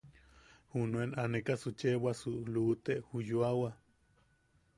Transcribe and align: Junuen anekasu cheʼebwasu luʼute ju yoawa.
Junuen 0.71 1.11
anekasu 1.23 1.69
cheʼebwasu 1.79 2.29
luʼute 2.53 2.93
ju 3.09 3.19
yoawa. 3.29 3.69